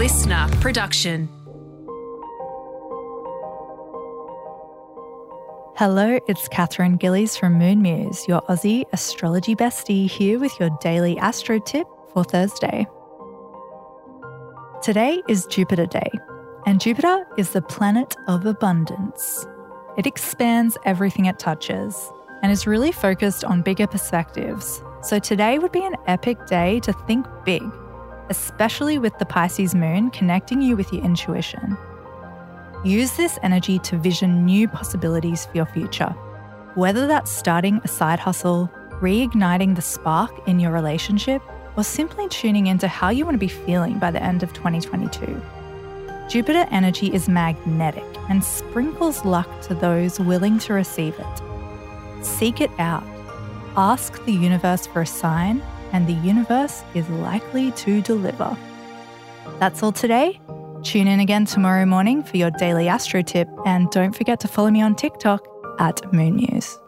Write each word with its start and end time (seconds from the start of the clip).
LiSTNR 0.00 0.60
production. 0.62 1.28
Hello, 5.76 6.18
it's 6.26 6.48
Katherine 6.48 6.96
Gillies 6.96 7.36
from 7.36 7.58
Moon 7.58 7.82
Muse, 7.82 8.26
your 8.26 8.40
Aussie 8.48 8.84
astrology 8.94 9.54
bestie, 9.54 10.08
here 10.08 10.38
with 10.38 10.58
your 10.58 10.70
daily 10.80 11.18
astro 11.18 11.58
tip 11.58 11.86
for 12.14 12.24
Thursday. 12.24 12.86
Today 14.82 15.20
is 15.28 15.44
Jupiter 15.44 15.84
Day, 15.84 16.10
and 16.64 16.80
Jupiter 16.80 17.26
is 17.36 17.50
the 17.50 17.60
planet 17.60 18.16
of 18.26 18.46
abundance. 18.46 19.46
It 19.98 20.06
expands 20.06 20.78
everything 20.86 21.26
it 21.26 21.38
touches 21.38 22.10
and 22.42 22.50
is 22.50 22.66
really 22.66 22.90
focused 22.90 23.44
on 23.44 23.60
bigger 23.60 23.86
perspectives. 23.86 24.82
So 25.02 25.18
today 25.18 25.58
would 25.58 25.72
be 25.72 25.84
an 25.84 25.96
epic 26.06 26.46
day 26.46 26.80
to 26.84 26.94
think 27.06 27.26
big, 27.44 27.62
especially 28.30 28.98
with 28.98 29.16
the 29.18 29.26
Pisces 29.26 29.74
moon 29.74 30.10
connecting 30.10 30.62
you 30.62 30.76
with 30.76 30.92
your 30.92 31.04
intuition. 31.04 31.76
Use 32.84 33.12
this 33.16 33.38
energy 33.42 33.78
to 33.80 33.98
vision 33.98 34.46
new 34.46 34.66
possibilities 34.66 35.44
for 35.44 35.56
your 35.56 35.66
future, 35.66 36.08
whether 36.74 37.06
that's 37.06 37.30
starting 37.30 37.80
a 37.84 37.88
side 37.88 38.18
hustle, 38.18 38.70
reigniting 39.02 39.74
the 39.74 39.82
spark 39.82 40.30
in 40.48 40.58
your 40.58 40.72
relationship, 40.72 41.42
or 41.76 41.84
simply 41.84 42.28
tuning 42.28 42.68
into 42.68 42.88
how 42.88 43.10
you 43.10 43.24
want 43.24 43.34
to 43.34 43.38
be 43.38 43.48
feeling 43.48 43.98
by 43.98 44.10
the 44.10 44.22
end 44.22 44.42
of 44.42 44.52
2022. 44.54 45.40
Jupiter 46.28 46.66
energy 46.70 47.12
is 47.12 47.28
magnetic 47.28 48.04
and 48.28 48.42
sprinkles 48.42 49.24
luck 49.24 49.48
to 49.62 49.74
those 49.74 50.20
willing 50.20 50.58
to 50.60 50.72
receive 50.72 51.14
it. 51.18 52.24
Seek 52.24 52.60
it 52.60 52.70
out. 52.78 53.04
Ask 53.76 54.24
the 54.24 54.32
universe 54.32 54.86
for 54.86 55.02
a 55.02 55.06
sign, 55.06 55.62
and 55.92 56.06
the 56.06 56.14
universe 56.14 56.82
is 56.94 57.08
likely 57.10 57.72
to 57.72 58.00
deliver. 58.02 58.56
That's 59.58 59.82
all 59.82 59.92
today. 59.92 60.40
Tune 60.82 61.08
in 61.08 61.20
again 61.20 61.44
tomorrow 61.44 61.84
morning 61.84 62.22
for 62.22 62.36
your 62.36 62.50
daily 62.50 62.88
astro 62.88 63.22
tip, 63.22 63.48
and 63.66 63.90
don't 63.90 64.14
forget 64.14 64.40
to 64.40 64.48
follow 64.48 64.70
me 64.70 64.80
on 64.80 64.94
TikTok 64.94 65.46
at 65.78 66.12
Moon 66.12 66.36
Muse. 66.36 66.78